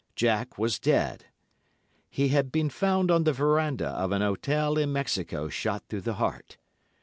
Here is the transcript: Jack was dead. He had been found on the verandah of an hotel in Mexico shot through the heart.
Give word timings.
Jack 0.15 0.57
was 0.57 0.79
dead. 0.79 1.25
He 2.09 2.29
had 2.29 2.51
been 2.51 2.71
found 2.71 3.11
on 3.11 3.23
the 3.23 3.33
verandah 3.33 3.89
of 3.89 4.11
an 4.11 4.23
hotel 4.23 4.75
in 4.79 4.91
Mexico 4.91 5.47
shot 5.47 5.83
through 5.89 6.01
the 6.01 6.15
heart. 6.15 6.57